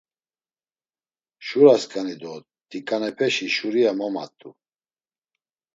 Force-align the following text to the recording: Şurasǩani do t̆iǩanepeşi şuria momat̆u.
Şurasǩani 1.45 2.15
do 2.21 2.33
t̆iǩanepeşi 2.69 3.47
şuria 3.55 3.91
momat̆u. 3.97 4.49